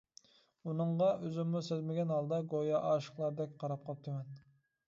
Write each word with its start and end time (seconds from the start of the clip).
ئۇنىڭغا 0.71 1.09
ئۆزۈممۇ 1.25 1.61
سەزمىگەن 1.69 2.13
ھالدا 2.15 2.39
گويا 2.55 2.83
ئاشىقلاردەك 2.89 3.55
قاراپ 3.65 3.89
قاپتىمەن. 3.91 4.37